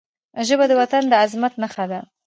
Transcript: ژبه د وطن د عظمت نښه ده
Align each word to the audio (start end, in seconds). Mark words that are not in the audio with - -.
ژبه 0.47 0.65
د 0.69 0.73
وطن 0.81 1.03
د 1.09 1.13
عظمت 1.23 1.53
نښه 1.61 1.85
ده 1.91 1.99